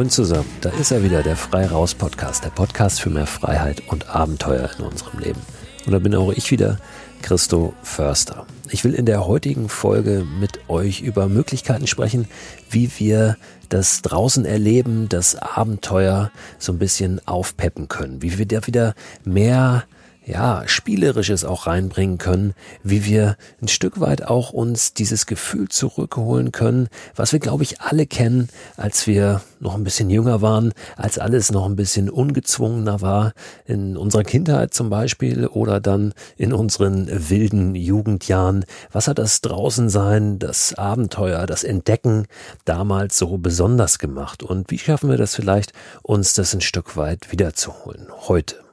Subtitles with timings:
[0.00, 3.82] Moin zusammen, da ist er wieder, der Frei Raus Podcast, der Podcast für mehr Freiheit
[3.88, 5.42] und Abenteuer in unserem Leben.
[5.84, 6.78] Und da bin auch ich wieder,
[7.20, 8.46] Christo Förster.
[8.70, 12.28] Ich will in der heutigen Folge mit euch über Möglichkeiten sprechen,
[12.70, 13.36] wie wir
[13.68, 18.94] das draußen erleben, das Abenteuer so ein bisschen aufpeppen können, wie wir da wieder
[19.26, 19.84] mehr
[20.30, 26.52] ja, Spielerisches auch reinbringen können, wie wir ein Stück weit auch uns dieses Gefühl zurückholen
[26.52, 31.18] können, was wir, glaube ich, alle kennen, als wir noch ein bisschen jünger waren, als
[31.18, 33.32] alles noch ein bisschen ungezwungener war,
[33.66, 38.64] in unserer Kindheit zum Beispiel oder dann in unseren wilden Jugendjahren.
[38.92, 42.26] Was hat das Draußensein, das Abenteuer, das Entdecken
[42.64, 44.42] damals so besonders gemacht?
[44.42, 48.69] Und wie schaffen wir das vielleicht, uns das ein Stück weit wiederzuholen heute?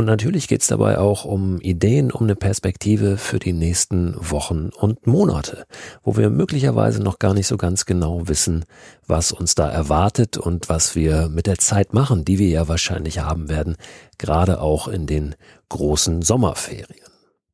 [0.00, 4.70] Und natürlich geht es dabei auch um Ideen, um eine Perspektive für die nächsten Wochen
[4.74, 5.66] und Monate,
[6.02, 8.64] wo wir möglicherweise noch gar nicht so ganz genau wissen,
[9.06, 13.18] was uns da erwartet und was wir mit der Zeit machen, die wir ja wahrscheinlich
[13.18, 13.76] haben werden,
[14.16, 15.34] gerade auch in den
[15.68, 17.09] großen Sommerferien.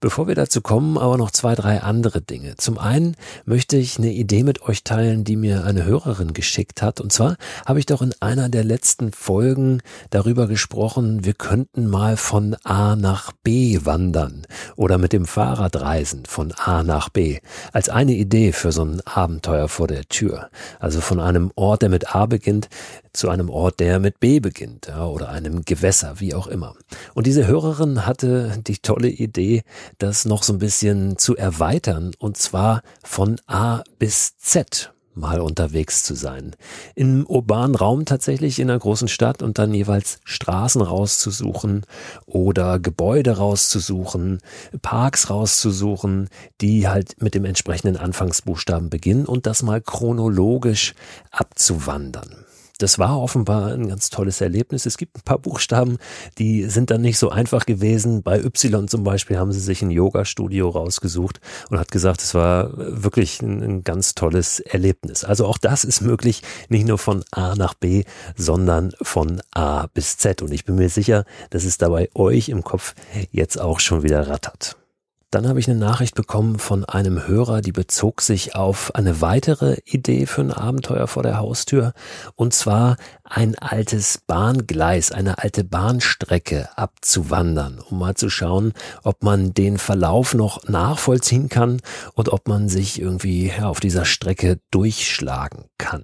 [0.07, 2.55] Bevor wir dazu kommen, aber noch zwei, drei andere Dinge.
[2.55, 7.01] Zum einen möchte ich eine Idee mit euch teilen, die mir eine Hörerin geschickt hat.
[7.01, 12.17] Und zwar habe ich doch in einer der letzten Folgen darüber gesprochen, wir könnten mal
[12.17, 14.47] von A nach B wandern
[14.77, 17.41] oder mit dem Fahrrad reisen von A nach B.
[17.73, 20.51] Als eine Idee für so ein Abenteuer vor der Tür.
[20.79, 22.69] Also von einem Ort, der mit A beginnt,
[23.17, 26.75] zu einem Ort, der mit B beginnt ja, oder einem Gewässer, wie auch immer.
[27.15, 29.62] Und diese Hörerin hatte die tolle Idee,
[29.98, 36.03] das noch so ein bisschen zu erweitern und zwar von A bis Z mal unterwegs
[36.03, 36.55] zu sein.
[36.94, 41.86] Im urbanen Raum tatsächlich in einer großen Stadt und dann jeweils Straßen rauszusuchen
[42.27, 44.41] oder Gebäude rauszusuchen,
[44.82, 46.28] Parks rauszusuchen,
[46.60, 50.94] die halt mit dem entsprechenden Anfangsbuchstaben beginnen und das mal chronologisch
[51.31, 52.44] abzuwandern
[52.78, 54.87] das war offenbar ein ganz tolles Erlebnis.
[54.87, 55.98] Es gibt ein paar Buchstaben,
[56.38, 58.22] die sind dann nicht so einfach gewesen.
[58.22, 62.70] Bei Y zum Beispiel haben sie sich ein Yoga-Studio rausgesucht und hat gesagt, es war
[62.76, 65.25] wirklich ein, ein ganz tolles Erlebnis.
[65.25, 68.04] Also auch das ist möglich, nicht nur von A nach B,
[68.36, 70.42] sondern von A bis Z.
[70.42, 72.94] Und ich bin mir sicher, dass es dabei euch im Kopf
[73.31, 74.76] jetzt auch schon wieder rattert.
[75.36, 79.76] Dann habe ich eine Nachricht bekommen von einem Hörer, die bezog sich auf eine weitere
[79.84, 81.92] Idee für ein Abenteuer vor der Haustür.
[82.36, 82.97] Und zwar
[83.28, 88.72] ein altes Bahngleis, eine alte Bahnstrecke abzuwandern, um mal zu schauen,
[89.03, 91.81] ob man den Verlauf noch nachvollziehen kann
[92.15, 96.03] und ob man sich irgendwie auf dieser Strecke durchschlagen kann.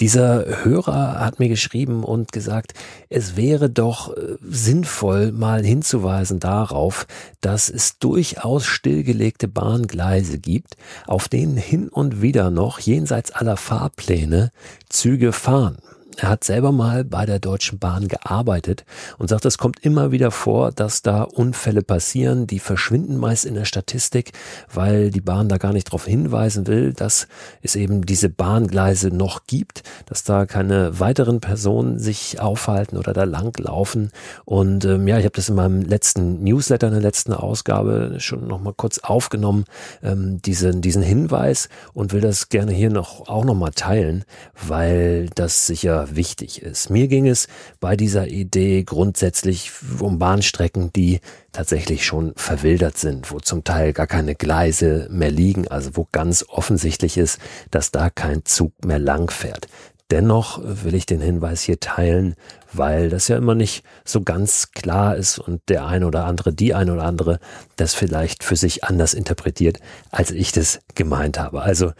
[0.00, 2.74] Dieser Hörer hat mir geschrieben und gesagt,
[3.08, 7.06] es wäre doch äh, sinnvoll, mal hinzuweisen darauf,
[7.40, 14.50] dass es durchaus stillgelegte Bahngleise gibt, auf denen hin und wieder noch jenseits aller Fahrpläne
[14.88, 15.78] Züge fahren.
[16.18, 18.86] Er hat selber mal bei der Deutschen Bahn gearbeitet
[19.18, 23.54] und sagt, es kommt immer wieder vor, dass da Unfälle passieren, die verschwinden meist in
[23.54, 24.32] der Statistik,
[24.72, 27.28] weil die Bahn da gar nicht darauf hinweisen will, dass
[27.60, 33.24] es eben diese Bahngleise noch gibt, dass da keine weiteren Personen sich aufhalten oder da
[33.24, 34.10] langlaufen.
[34.46, 38.46] Und ähm, ja, ich habe das in meinem letzten Newsletter, in der letzten Ausgabe schon
[38.46, 39.66] nochmal kurz aufgenommen,
[40.02, 44.24] ähm, diesen, diesen Hinweis und will das gerne hier noch auch nochmal teilen,
[44.66, 46.90] weil das sicher wichtig ist.
[46.90, 47.48] Mir ging es
[47.80, 51.20] bei dieser Idee grundsätzlich um Bahnstrecken, die
[51.52, 56.44] tatsächlich schon verwildert sind, wo zum Teil gar keine Gleise mehr liegen, also wo ganz
[56.48, 57.40] offensichtlich ist,
[57.70, 59.66] dass da kein Zug mehr lang fährt.
[60.12, 62.36] Dennoch will ich den Hinweis hier teilen,
[62.72, 66.74] weil das ja immer nicht so ganz klar ist und der ein oder andere, die
[66.74, 67.40] ein oder andere
[67.74, 69.80] das vielleicht für sich anders interpretiert,
[70.12, 71.62] als ich das gemeint habe.
[71.62, 71.92] Also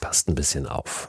[0.00, 1.08] passt ein bisschen auf.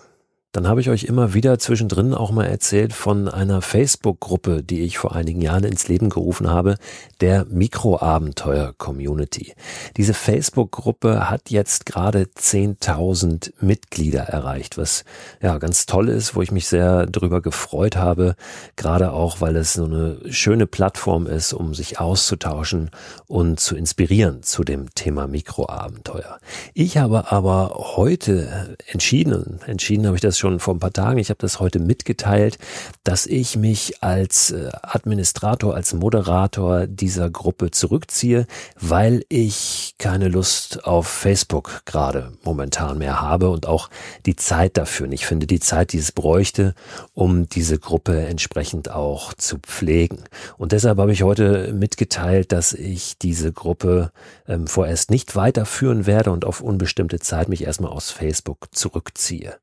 [0.55, 4.97] Dann habe ich euch immer wieder zwischendrin auch mal erzählt von einer Facebook-Gruppe, die ich
[4.97, 6.77] vor einigen Jahren ins Leben gerufen habe,
[7.19, 9.53] der Mikroabenteuer-Community.
[9.97, 15.03] Diese Facebook-Gruppe hat jetzt gerade 10.000 Mitglieder erreicht, was
[15.41, 18.37] ja ganz toll ist, wo ich mich sehr darüber gefreut habe,
[18.77, 22.91] gerade auch, weil es so eine schöne Plattform ist, um sich auszutauschen
[23.27, 26.39] und zu inspirieren zu dem Thema Mikroabenteuer.
[26.73, 31.17] Ich habe aber heute entschieden, entschieden habe ich das schon schon vor ein paar Tagen,
[31.17, 32.59] ich habe das heute mitgeteilt,
[33.03, 38.45] dass ich mich als äh, Administrator, als Moderator dieser Gruppe zurückziehe,
[38.79, 43.89] weil ich keine Lust auf Facebook gerade momentan mehr habe und auch
[44.27, 46.75] die Zeit dafür nicht finde, die Zeit, die es bräuchte,
[47.15, 50.25] um diese Gruppe entsprechend auch zu pflegen.
[50.57, 54.11] Und deshalb habe ich heute mitgeteilt, dass ich diese Gruppe
[54.47, 59.55] ähm, vorerst nicht weiterführen werde und auf unbestimmte Zeit mich erstmal aus Facebook zurückziehe.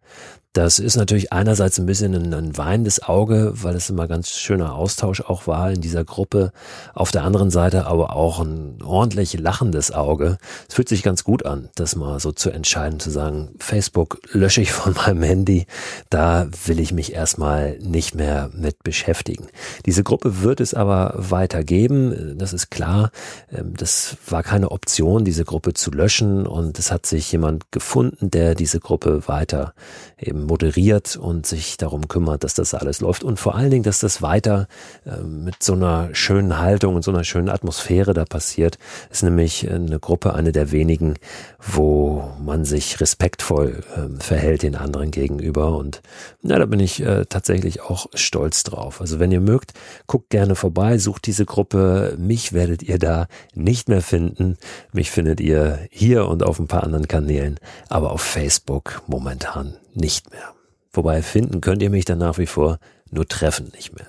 [0.52, 4.74] Das ist natürlich einerseits ein bisschen ein, ein weinendes Auge, weil es immer ganz schöner
[4.74, 6.52] Austausch auch war in dieser Gruppe.
[6.94, 10.38] Auf der anderen Seite aber auch ein ordentlich lachendes Auge.
[10.68, 14.60] Es fühlt sich ganz gut an, das mal so zu entscheiden, zu sagen, Facebook lösche
[14.60, 15.66] ich von meinem Handy.
[16.10, 19.46] Da will ich mich erstmal nicht mehr mit beschäftigen.
[19.86, 22.36] Diese Gruppe wird es aber weitergeben.
[22.38, 23.10] Das ist klar.
[23.50, 26.46] Ähm, das war keine Option, diese Gruppe zu löschen.
[26.46, 29.74] Und es hat sich jemand gefunden, der diese Gruppe weiter
[30.18, 33.98] eben moderiert und sich darum kümmert, dass das alles läuft und vor allen Dingen, dass
[33.98, 34.68] das weiter
[35.04, 38.78] äh, mit so einer schönen Haltung und so einer schönen Atmosphäre da passiert.
[39.10, 41.14] Ist nämlich eine Gruppe, eine der wenigen,
[41.58, 46.00] wo man sich respektvoll äh, verhält den anderen gegenüber und
[46.42, 49.00] ja, da bin ich äh, tatsächlich auch stolz drauf.
[49.00, 49.72] Also wenn ihr mögt,
[50.06, 52.16] guckt gerne vorbei, sucht diese Gruppe.
[52.18, 54.58] Mich werdet ihr da nicht mehr finden.
[54.92, 57.58] Mich findet ihr hier und auf ein paar anderen Kanälen,
[57.88, 60.54] aber auf Facebook momentan nicht mehr.
[60.92, 62.78] Wobei finden könnt ihr mich dann nach wie vor,
[63.10, 64.06] nur treffen nicht mehr.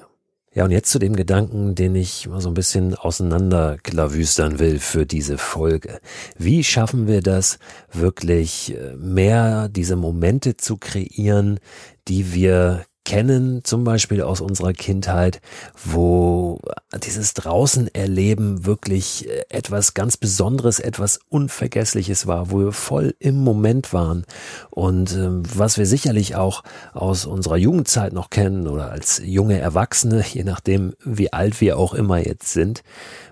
[0.56, 5.08] Ja, und jetzt zu dem Gedanken, den ich mal so ein bisschen auseinanderklavüstern will für
[5.08, 6.00] diese Folge.
[6.38, 7.58] Wie schaffen wir das,
[7.92, 11.60] wirklich äh, mehr diese Momente zu kreieren,
[12.08, 15.42] die wir kennen, zum Beispiel aus unserer Kindheit,
[15.84, 16.60] wo
[17.04, 23.44] dieses draußen erleben wirklich äh, etwas ganz Besonderes, etwas Unvergessliches war, wo wir voll im
[23.44, 24.26] Moment waren
[24.70, 26.64] und ähm, was wir sicherlich auch
[26.94, 31.94] aus unserer Jugendzeit noch kennen oder als junge Erwachsene, je nachdem, wie alt wir auch
[31.94, 32.84] immer jetzt sind.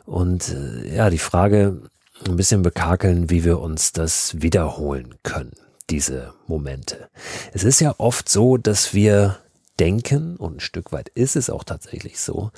[0.06, 1.82] Und äh, ja, die Frage
[2.28, 5.54] ein bisschen bekakeln, wie wir uns das wiederholen können
[5.90, 7.10] diese Momente.
[7.52, 9.38] Es ist ja oft so, dass wir
[9.80, 12.52] denken, und ein Stück weit ist es auch tatsächlich so,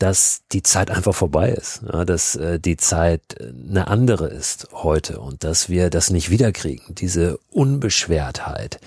[0.00, 4.68] dass die Zeit einfach vorbei ist, ja, dass äh, die Zeit äh, eine andere ist
[4.72, 8.80] heute und dass wir das nicht wiederkriegen, diese Unbeschwertheit,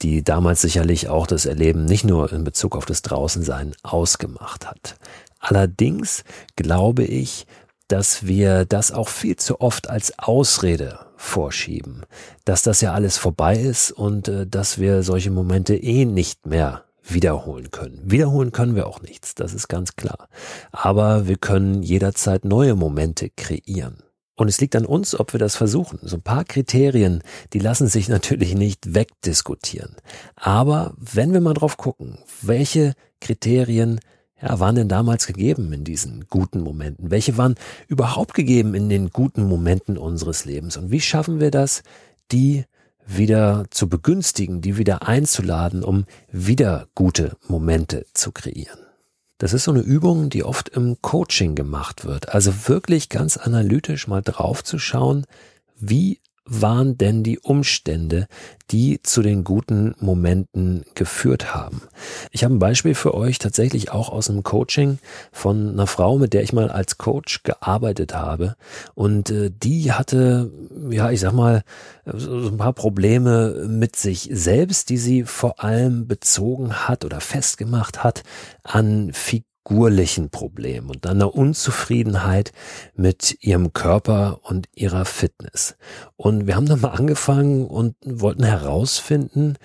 [0.00, 4.94] die damals sicherlich auch das Erleben nicht nur in Bezug auf das Draußensein ausgemacht hat.
[5.40, 6.22] Allerdings
[6.54, 7.46] glaube ich,
[7.88, 12.04] dass wir das auch viel zu oft als Ausrede vorschieben,
[12.44, 16.84] dass das ja alles vorbei ist und äh, dass wir solche Momente eh nicht mehr
[17.04, 18.00] wiederholen können.
[18.04, 20.28] Wiederholen können wir auch nichts, das ist ganz klar.
[20.72, 23.98] Aber wir können jederzeit neue Momente kreieren.
[24.40, 25.98] Und es liegt an uns, ob wir das versuchen.
[26.02, 29.96] So ein paar Kriterien, die lassen sich natürlich nicht wegdiskutieren.
[30.34, 34.00] Aber wenn wir mal drauf gucken, welche Kriterien
[34.40, 37.10] ja, waren denn damals gegeben in diesen guten Momenten?
[37.10, 37.56] Welche waren
[37.88, 40.78] überhaupt gegeben in den guten Momenten unseres Lebens?
[40.78, 41.82] Und wie schaffen wir das,
[42.32, 42.64] die
[43.16, 48.78] wieder zu begünstigen, die wieder einzuladen, um wieder gute Momente zu kreieren.
[49.38, 52.34] Das ist so eine Übung, die oft im Coaching gemacht wird.
[52.34, 55.24] Also wirklich ganz analytisch mal drauf zu schauen,
[55.76, 56.20] wie
[56.50, 58.26] waren denn die Umstände,
[58.72, 61.82] die zu den guten Momenten geführt haben?
[62.32, 64.98] Ich habe ein Beispiel für euch tatsächlich auch aus einem Coaching
[65.30, 68.56] von einer Frau, mit der ich mal als Coach gearbeitet habe.
[68.94, 70.50] Und äh, die hatte,
[70.90, 71.62] ja, ich sag mal,
[72.04, 78.02] so ein paar Probleme mit sich selbst, die sie vor allem bezogen hat oder festgemacht
[78.02, 78.24] hat
[78.64, 82.52] an Figuren figurlichen Problem und einer Unzufriedenheit
[82.94, 85.76] mit ihrem Körper und ihrer Fitness.
[86.16, 89.56] Und wir haben dann mal angefangen und wollten herausfinden,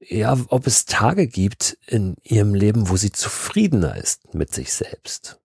[0.00, 5.40] ja, ob es Tage gibt in ihrem Leben, wo sie zufriedener ist mit sich selbst.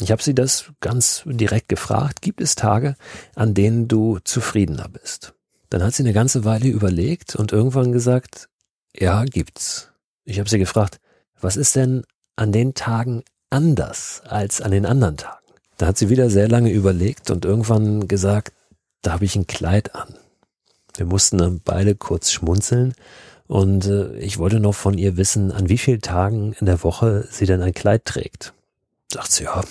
[0.00, 2.94] Ich habe sie das ganz direkt gefragt, gibt es Tage,
[3.34, 5.34] an denen du zufriedener bist?
[5.70, 8.48] Dann hat sie eine ganze Weile überlegt und irgendwann gesagt,
[8.94, 9.90] ja, gibt's.
[10.24, 11.00] Ich habe sie gefragt,
[11.40, 12.04] was ist denn
[12.38, 15.44] an den Tagen anders als an den anderen Tagen.
[15.76, 18.52] Da hat sie wieder sehr lange überlegt und irgendwann gesagt,
[19.02, 20.14] da habe ich ein Kleid an.
[20.96, 22.94] Wir mussten dann beide kurz schmunzeln
[23.46, 27.26] und äh, ich wollte noch von ihr wissen, an wie vielen Tagen in der Woche
[27.30, 28.52] sie denn ein Kleid trägt.
[29.12, 29.62] Sagt sie, ja,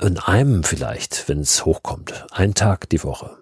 [0.00, 2.26] in einem vielleicht, wenn es hochkommt.
[2.30, 3.36] Ein Tag die Woche.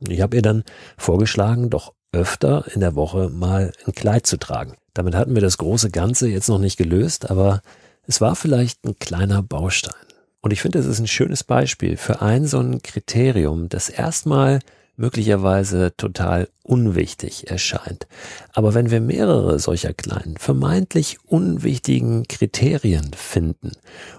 [0.00, 0.64] Ich habe ihr dann
[0.96, 4.74] vorgeschlagen, doch öfter in der Woche mal ein Kleid zu tragen.
[4.94, 7.62] Damit hatten wir das große Ganze jetzt noch nicht gelöst, aber
[8.06, 9.94] es war vielleicht ein kleiner Baustein.
[10.40, 14.58] Und ich finde, es ist ein schönes Beispiel für ein so ein Kriterium, das erstmal
[14.96, 18.06] möglicherweise total unwichtig erscheint.
[18.52, 23.72] Aber wenn wir mehrere solcher kleinen, vermeintlich unwichtigen Kriterien finden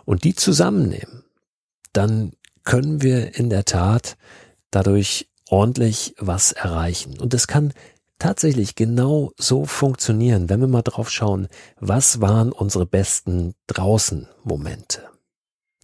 [0.05, 1.23] und die zusammennehmen,
[1.91, 2.31] dann
[2.63, 4.17] können wir in der Tat
[4.71, 7.19] dadurch ordentlich was erreichen.
[7.19, 7.73] Und das kann
[8.23, 11.49] tatsächlich genau so funktionieren, wenn wir mal drauf schauen,
[11.81, 15.01] was waren unsere besten draußen Momente?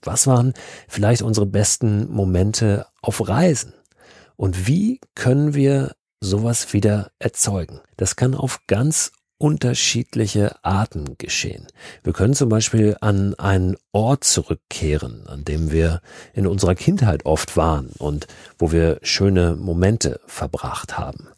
[0.04, 0.54] Was waren
[0.88, 3.74] vielleicht unsere besten Momente auf Reisen?
[4.38, 7.82] Und wie können wir sowas wieder erzeugen?
[7.98, 11.66] Das kann auf ganz unterschiedliche Arten geschehen.
[12.04, 16.02] Wir können zum Beispiel an einen Ort zurückkehren, an dem wir
[16.34, 18.28] in unserer Kindheit oft waren und
[18.60, 21.30] wo wir schöne Momente verbracht haben.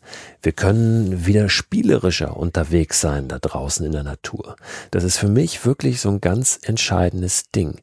[0.41, 4.55] Wir können wieder spielerischer unterwegs sein da draußen in der Natur.
[4.89, 7.79] Das ist für mich wirklich so ein ganz entscheidendes Ding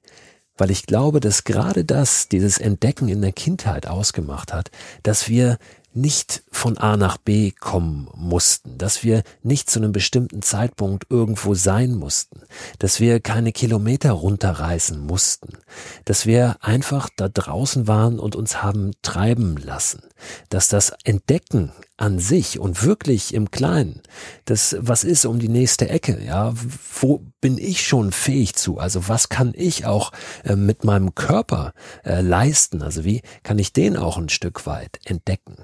[0.59, 4.71] weil ich glaube, dass gerade das, dieses Entdecken in der Kindheit ausgemacht hat,
[5.05, 5.57] dass wir
[6.01, 11.55] nicht von A nach B kommen mussten, dass wir nicht zu einem bestimmten Zeitpunkt irgendwo
[11.55, 12.43] sein mussten,
[12.79, 15.59] dass wir keine Kilometer runterreißen mussten,
[16.05, 20.03] dass wir einfach da draußen waren und uns haben treiben lassen,
[20.49, 24.03] dass das Entdecken an sich und wirklich im Kleinen,
[24.45, 26.55] das was ist um die nächste Ecke, ja,
[27.01, 30.13] wo bin ich schon fähig zu, also was kann ich auch
[30.45, 31.73] äh, mit meinem Körper
[32.05, 35.57] äh, leisten, also wie kann ich den auch ein Stück weit entdecken,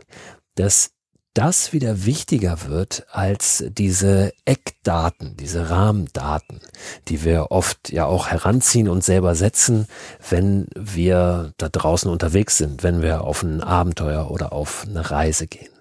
[0.56, 0.93] dass
[1.34, 6.60] das wieder wichtiger wird als diese Eckdaten, diese Rahmendaten,
[7.08, 9.88] die wir oft ja auch heranziehen und selber setzen,
[10.30, 15.48] wenn wir da draußen unterwegs sind, wenn wir auf ein Abenteuer oder auf eine Reise
[15.48, 15.73] gehen.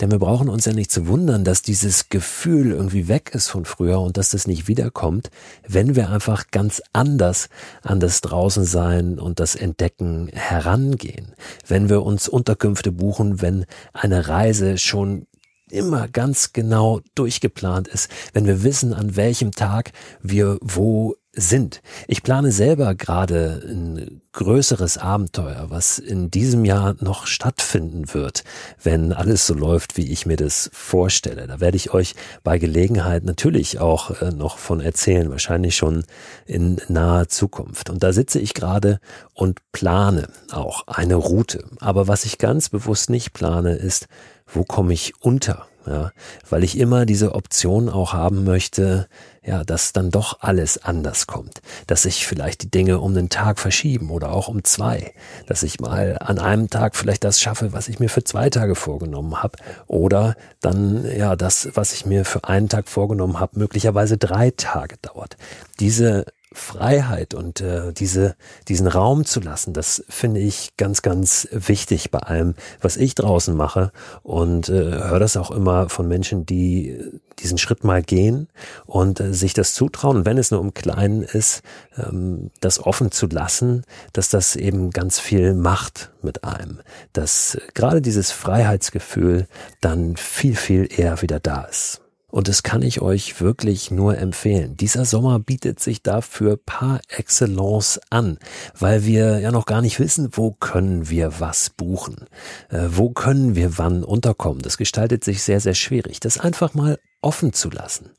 [0.00, 3.64] Denn wir brauchen uns ja nicht zu wundern, dass dieses Gefühl irgendwie weg ist von
[3.66, 5.30] früher und dass das nicht wiederkommt,
[5.68, 7.48] wenn wir einfach ganz anders
[7.82, 11.34] an das Draußensein und das Entdecken herangehen.
[11.66, 15.26] Wenn wir uns Unterkünfte buchen, wenn eine Reise schon
[15.70, 21.80] immer ganz genau durchgeplant ist, wenn wir wissen, an welchem Tag wir wo sind.
[22.08, 28.42] Ich plane selber gerade ein größeres Abenteuer, was in diesem Jahr noch stattfinden wird,
[28.82, 31.46] wenn alles so läuft, wie ich mir das vorstelle.
[31.46, 36.04] Da werde ich euch bei Gelegenheit natürlich auch äh, noch von erzählen, wahrscheinlich schon
[36.46, 37.90] in naher Zukunft.
[37.90, 39.00] Und da sitze ich gerade
[39.32, 41.64] und plane auch eine Route.
[41.80, 44.08] Aber was ich ganz bewusst nicht plane, ist,
[44.52, 45.66] wo komme ich unter?
[45.86, 46.12] Ja,
[46.48, 49.08] weil ich immer diese Option auch haben möchte,
[49.42, 53.58] ja, dass dann doch alles anders kommt, dass sich vielleicht die Dinge um den Tag
[53.58, 55.14] verschieben oder auch um zwei,
[55.46, 58.74] dass ich mal an einem Tag vielleicht das schaffe, was ich mir für zwei Tage
[58.74, 64.18] vorgenommen habe oder dann ja das, was ich mir für einen Tag vorgenommen habe, möglicherweise
[64.18, 65.38] drei Tage dauert.
[65.80, 68.34] Diese Freiheit und äh, diese,
[68.66, 73.56] diesen Raum zu lassen, das finde ich ganz, ganz wichtig bei allem, was ich draußen
[73.56, 73.92] mache.
[74.22, 76.98] Und äh, höre das auch immer von Menschen, die
[77.38, 78.48] diesen Schritt mal gehen
[78.86, 81.62] und äh, sich das zutrauen, wenn es nur um Kleinen ist,
[81.96, 86.80] ähm, das offen zu lassen, dass das eben ganz viel macht mit einem,
[87.12, 89.46] dass äh, gerade dieses Freiheitsgefühl
[89.80, 92.00] dann viel, viel eher wieder da ist.
[92.30, 94.76] Und das kann ich euch wirklich nur empfehlen.
[94.76, 98.38] Dieser Sommer bietet sich dafür par excellence an,
[98.78, 102.26] weil wir ja noch gar nicht wissen, wo können wir was buchen,
[102.68, 104.62] äh, wo können wir wann unterkommen.
[104.62, 106.20] Das gestaltet sich sehr, sehr schwierig.
[106.20, 108.10] Das einfach mal offen zu lassen.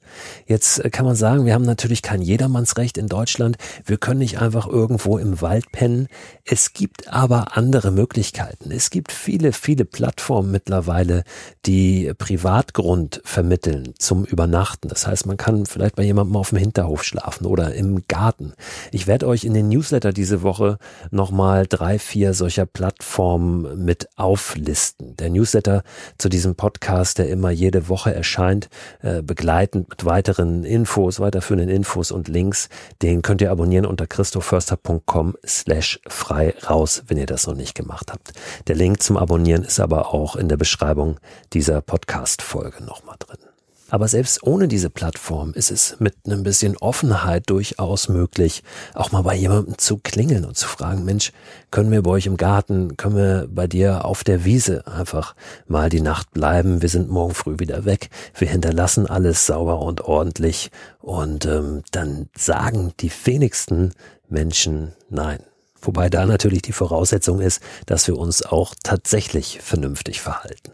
[0.46, 3.58] Jetzt äh, kann man sagen, wir haben natürlich kein Jedermannsrecht in Deutschland.
[3.86, 6.08] Wir können nicht einfach irgendwo im Wald pennen.
[6.46, 8.72] Es gibt aber andere Möglichkeiten.
[8.72, 11.24] Es gibt viele, viele Plattformen mittlerweile,
[11.66, 14.90] die Privatgrund vermitteln zum Übernachten.
[14.90, 18.54] Das heißt, man kann vielleicht bei jemandem auf dem Hinterhof schlafen oder im Garten.
[18.92, 20.78] Ich werde euch in den Newsletter diese Woche
[21.10, 25.16] nochmal drei, vier solcher Plattformen mit auflisten.
[25.18, 25.84] Der Newsletter
[26.18, 28.70] zu diesem Podcast, der immer jede Woche erscheint,
[29.02, 32.70] äh, begleitend mit weiteren Infos, weiterführenden Infos und Links.
[33.02, 38.12] Den könnt ihr abonnieren unter christoförster.com slash frei raus, wenn ihr das noch nicht gemacht
[38.12, 38.34] habt.
[38.68, 41.20] Der Link zum Abonnieren ist aber auch in der Beschreibung
[41.54, 43.51] dieser Podcast-Folge nochmal drin.
[43.92, 49.22] Aber selbst ohne diese Plattform ist es mit einem bisschen Offenheit durchaus möglich, auch mal
[49.22, 51.34] bei jemandem zu klingeln und zu fragen, Mensch,
[51.72, 55.36] können wir bei euch im Garten, können wir bei dir auf der Wiese einfach
[55.68, 56.82] mal die Nacht bleiben?
[56.82, 58.10] Wir sind morgen früh wieder weg.
[58.34, 60.72] Wir hinterlassen alles sauber und ordentlich.
[61.00, 63.92] Und ähm, dann sagen die wenigsten
[64.30, 65.44] Menschen nein.
[65.82, 70.72] Wobei da natürlich die Voraussetzung ist, dass wir uns auch tatsächlich vernünftig verhalten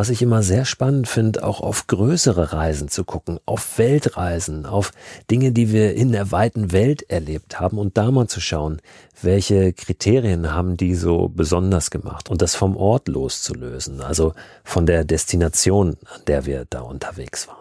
[0.00, 4.92] was ich immer sehr spannend finde, auch auf größere Reisen zu gucken, auf Weltreisen, auf
[5.30, 8.80] Dinge, die wir in der weiten Welt erlebt haben und da mal zu schauen,
[9.20, 14.32] welche Kriterien haben die so besonders gemacht und das vom Ort loszulösen, also
[14.64, 17.59] von der Destination, an der wir da unterwegs waren.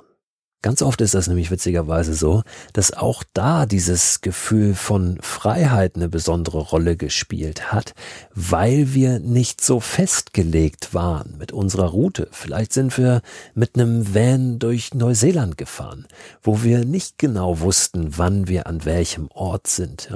[0.61, 6.09] Ganz oft ist das nämlich witzigerweise so, dass auch da dieses Gefühl von Freiheit eine
[6.09, 7.93] besondere Rolle gespielt hat,
[8.35, 12.27] weil wir nicht so festgelegt waren mit unserer Route.
[12.31, 13.21] Vielleicht sind wir
[13.53, 16.07] mit einem Van durch Neuseeland gefahren,
[16.43, 20.13] wo wir nicht genau wussten, wann wir an welchem Ort sind.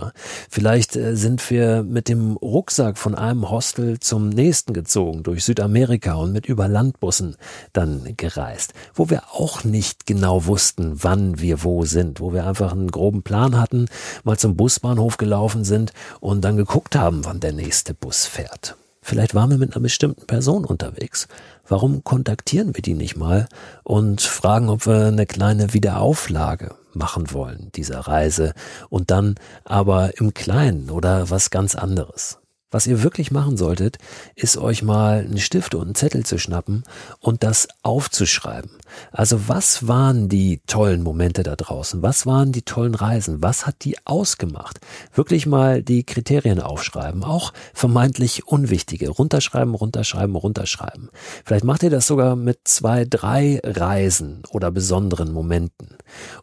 [0.50, 6.16] Vielleicht äh, sind wir mit dem Rucksack von einem Hostel zum nächsten gezogen durch Südamerika
[6.16, 7.38] und mit Überlandbussen
[7.72, 12.48] dann gereist, wo wir auch nicht genau genau wussten, wann wir wo sind, wo wir
[12.48, 13.86] einfach einen groben Plan hatten,
[14.24, 18.76] mal zum Busbahnhof gelaufen sind und dann geguckt haben, wann der nächste Bus fährt.
[19.02, 21.28] Vielleicht waren wir mit einer bestimmten Person unterwegs.
[21.68, 23.48] Warum kontaktieren wir die nicht mal
[23.84, 28.54] und fragen, ob wir eine kleine Wiederauflage machen wollen dieser Reise
[28.90, 29.36] und dann
[29.66, 32.40] aber im Kleinen oder was ganz anderes?
[32.74, 34.00] Was ihr wirklich machen solltet,
[34.34, 36.84] ist euch mal einen Stift und einen Zettel zu schnappen
[37.20, 38.72] und das aufzuschreiben.
[39.12, 42.02] Also was waren die tollen Momente da draußen?
[42.02, 43.44] Was waren die tollen Reisen?
[43.44, 44.80] Was hat die ausgemacht?
[45.14, 47.24] Wirklich mal die Kriterien aufschreiben.
[47.24, 49.10] Auch vermeintlich unwichtige.
[49.10, 51.12] Runterschreiben, runterschreiben, runterschreiben.
[51.46, 55.90] Vielleicht macht ihr das sogar mit zwei, drei Reisen oder besonderen Momenten.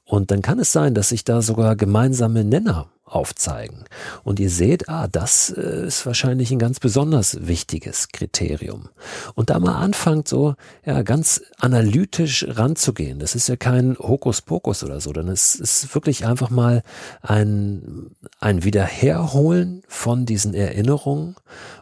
[0.04, 3.84] Und dann kann es sein, dass sich da sogar gemeinsame Nenner aufzeigen.
[4.22, 8.88] Und ihr seht, ah, das äh, ist wahrscheinlich ein ganz besonders wichtiges Kriterium.
[9.34, 13.18] Und da mal anfangt so, ja, ganz analytisch ranzugehen.
[13.18, 16.82] Das ist ja kein Hokuspokus oder so, denn es ist wirklich einfach mal
[17.22, 21.36] ein, ein Wiederherholen von diesen Erinnerungen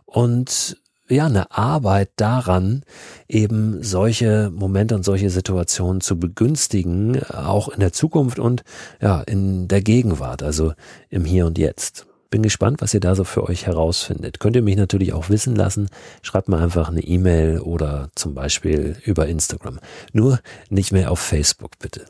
[0.06, 2.82] und ja, eine Arbeit daran,
[3.28, 8.64] eben solche Momente und solche Situationen zu begünstigen, auch in der Zukunft und
[9.00, 10.72] ja, in der Gegenwart, also
[11.10, 12.06] im Hier und Jetzt.
[12.30, 14.38] Bin gespannt, was ihr da so für euch herausfindet.
[14.38, 15.88] Könnt ihr mich natürlich auch wissen lassen.
[16.20, 19.80] Schreibt mir einfach eine E-Mail oder zum Beispiel über Instagram.
[20.12, 20.38] Nur
[20.68, 22.04] nicht mehr auf Facebook, bitte.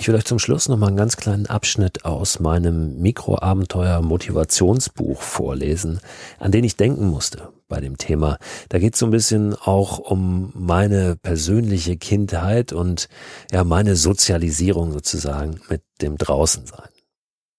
[0.00, 5.20] Ich will euch zum Schluss noch mal einen ganz kleinen Abschnitt aus meinem Mikroabenteuer Motivationsbuch
[5.20, 6.00] vorlesen,
[6.38, 8.38] an den ich denken musste bei dem Thema.
[8.70, 13.10] Da geht es so ein bisschen auch um meine persönliche Kindheit und
[13.52, 16.88] ja meine Sozialisierung sozusagen mit dem Draußensein.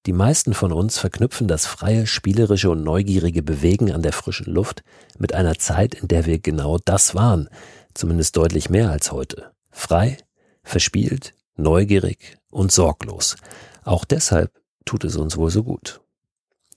[0.08, 4.82] Die meisten von uns verknüpfen das freie, spielerische und neugierige Bewegen an der frischen Luft
[5.20, 7.50] mit einer Zeit, in der wir genau das waren,
[7.94, 9.52] zumindest deutlich mehr als heute.
[9.70, 10.18] Frei,
[10.64, 13.36] verspielt, neugierig und sorglos.
[13.84, 14.52] Auch deshalb
[14.86, 16.02] tut es uns wohl so gut.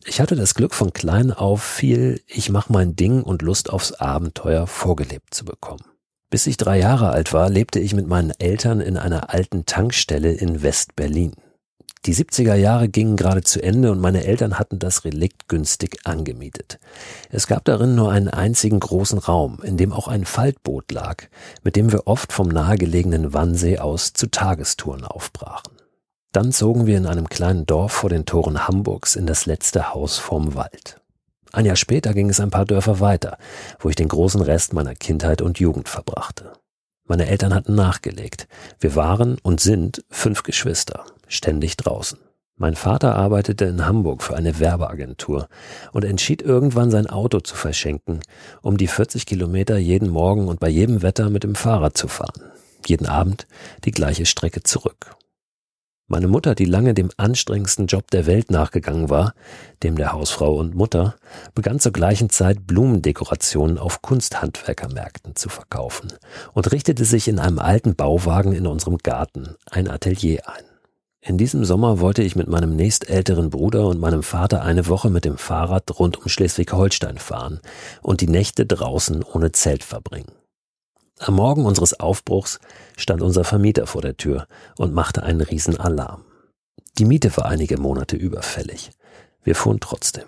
[0.06, 3.92] Ich hatte das Glück, von klein auf viel Ich mach mein Ding und Lust aufs
[3.92, 5.84] Abenteuer vorgelebt zu bekommen.
[6.28, 10.32] Bis ich drei Jahre alt war, lebte ich mit meinen Eltern in einer alten Tankstelle
[10.32, 11.32] in West-Berlin.
[12.06, 16.78] Die 70er Jahre gingen gerade zu Ende und meine Eltern hatten das Relikt günstig angemietet.
[17.30, 21.24] Es gab darin nur einen einzigen großen Raum, in dem auch ein Faltboot lag,
[21.62, 25.72] mit dem wir oft vom nahegelegenen Wannsee aus zu Tagestouren aufbrachen.
[26.32, 30.18] Dann zogen wir in einem kleinen Dorf vor den Toren Hamburgs in das letzte Haus
[30.18, 31.00] vorm Wald.
[31.52, 33.38] Ein Jahr später ging es ein paar Dörfer weiter,
[33.78, 36.52] wo ich den großen Rest meiner Kindheit und Jugend verbrachte.
[37.06, 38.48] Meine Eltern hatten nachgelegt.
[38.80, 42.18] Wir waren und sind fünf Geschwister, ständig draußen.
[42.56, 45.48] Mein Vater arbeitete in Hamburg für eine Werbeagentur
[45.92, 48.20] und entschied irgendwann sein Auto zu verschenken,
[48.62, 52.52] um die 40 Kilometer jeden Morgen und bei jedem Wetter mit dem Fahrrad zu fahren.
[52.86, 53.48] Jeden Abend
[53.84, 55.16] die gleiche Strecke zurück.
[56.06, 59.32] Meine Mutter, die lange dem anstrengendsten Job der Welt nachgegangen war,
[59.82, 61.14] dem der Hausfrau und Mutter,
[61.54, 66.12] begann zur gleichen Zeit Blumendekorationen auf Kunsthandwerkermärkten zu verkaufen
[66.52, 70.64] und richtete sich in einem alten Bauwagen in unserem Garten ein Atelier ein.
[71.22, 75.24] In diesem Sommer wollte ich mit meinem nächstälteren Bruder und meinem Vater eine Woche mit
[75.24, 77.60] dem Fahrrad rund um Schleswig-Holstein fahren
[78.02, 80.32] und die Nächte draußen ohne Zelt verbringen.
[81.18, 82.58] Am Morgen unseres Aufbruchs
[82.96, 84.46] stand unser Vermieter vor der Tür
[84.76, 86.24] und machte einen Riesenalarm.
[86.98, 88.90] Die Miete war einige Monate überfällig.
[89.42, 90.24] Wir fuhren trotzdem.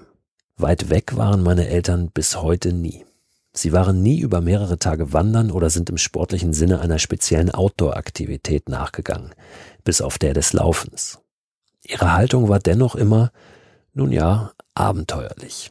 [0.56, 3.04] Weit weg waren meine Eltern bis heute nie.
[3.52, 8.68] Sie waren nie über mehrere Tage wandern oder sind im sportlichen Sinne einer speziellen Outdoor-Aktivität
[8.68, 9.34] nachgegangen,
[9.82, 11.18] bis auf der des Laufens.
[11.82, 13.32] Ihre Haltung war dennoch immer,
[13.92, 15.70] nun ja, abenteuerlich.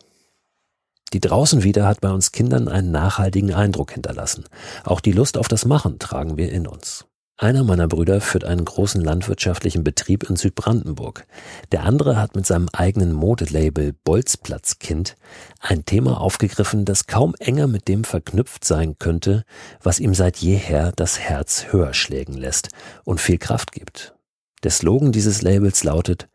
[1.13, 4.45] Die draußen wieder hat bei uns Kindern einen nachhaltigen Eindruck hinterlassen.
[4.83, 7.05] Auch die Lust auf das Machen tragen wir in uns.
[7.37, 11.27] Einer meiner Brüder führt einen großen landwirtschaftlichen Betrieb in Südbrandenburg.
[11.73, 15.17] Der andere hat mit seinem eigenen Modelabel Bolzplatzkind
[15.59, 19.43] ein Thema aufgegriffen, das kaum enger mit dem verknüpft sein könnte,
[19.83, 22.69] was ihm seit jeher das Herz höher schlägen lässt
[23.03, 24.15] und viel Kraft gibt.
[24.63, 26.29] Der Slogan dieses Labels lautet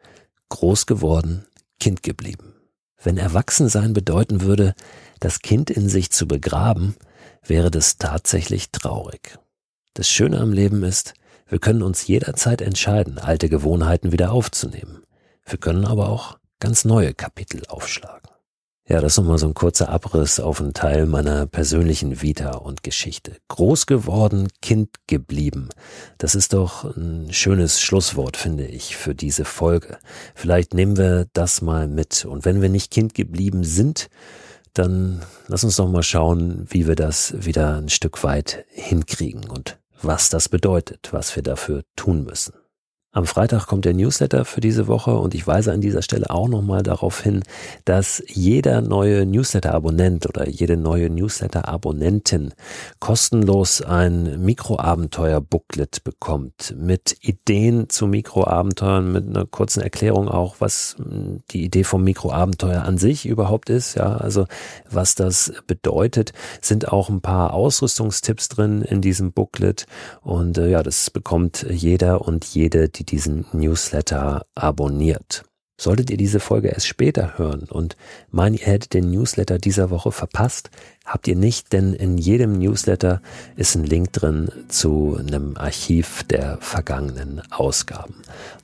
[0.50, 1.46] Groß geworden,
[1.78, 2.59] Kind geblieben.
[3.02, 4.74] Wenn Erwachsensein bedeuten würde,
[5.20, 6.96] das Kind in sich zu begraben,
[7.42, 9.38] wäre das tatsächlich traurig.
[9.94, 11.14] Das Schöne am Leben ist,
[11.48, 15.02] wir können uns jederzeit entscheiden, alte Gewohnheiten wieder aufzunehmen.
[15.44, 18.29] Wir können aber auch ganz neue Kapitel aufschlagen.
[18.90, 22.82] Ja, das ist nochmal so ein kurzer Abriss auf einen Teil meiner persönlichen Vita und
[22.82, 23.36] Geschichte.
[23.46, 25.68] Groß geworden, Kind geblieben.
[26.18, 29.98] Das ist doch ein schönes Schlusswort, finde ich, für diese Folge.
[30.34, 32.24] Vielleicht nehmen wir das mal mit.
[32.24, 34.08] Und wenn wir nicht Kind geblieben sind,
[34.74, 39.78] dann lass uns doch mal schauen, wie wir das wieder ein Stück weit hinkriegen und
[40.02, 42.59] was das bedeutet, was wir dafür tun müssen.
[43.12, 46.46] Am Freitag kommt der Newsletter für diese Woche und ich weise an dieser Stelle auch
[46.46, 47.42] nochmal darauf hin,
[47.84, 52.54] dass jeder neue Newsletter-Abonnent oder jede neue Newsletter-Abonnentin
[53.00, 60.94] kostenlos ein Mikroabenteuer-Booklet bekommt mit Ideen zu Mikroabenteuern, mit einer kurzen Erklärung auch, was
[61.50, 64.46] die Idee vom Mikroabenteuer an sich überhaupt ist, ja, also
[64.88, 69.86] was das bedeutet, sind auch ein paar Ausrüstungstipps drin in diesem Booklet
[70.22, 75.44] und äh, ja, das bekommt jeder und jede, die diesen Newsletter abonniert.
[75.80, 77.96] Solltet ihr diese Folge erst später hören und
[78.30, 80.70] meinen, ihr hättet den Newsletter dieser Woche verpasst,
[81.06, 83.22] habt ihr nicht, denn in jedem Newsletter
[83.56, 88.16] ist ein Link drin zu einem Archiv der vergangenen Ausgaben.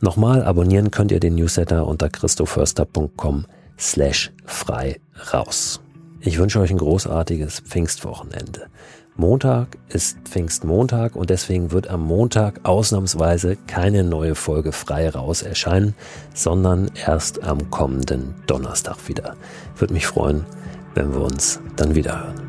[0.03, 3.47] Nochmal, abonnieren könnt ihr den Newsletter unter christoförster.com
[3.79, 5.01] slash frei
[5.33, 5.81] raus.
[6.21, 8.67] Ich wünsche euch ein großartiges Pfingstwochenende.
[9.19, 15.95] Montag ist Pfingstmontag und deswegen wird am Montag ausnahmsweise keine neue Folge frei raus erscheinen,
[16.35, 19.35] sondern erst am kommenden Donnerstag wieder.
[19.77, 20.45] Würde mich freuen,
[20.95, 22.46] wenn wir uns dann wieder hören.